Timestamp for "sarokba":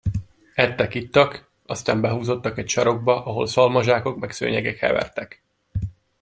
2.69-3.25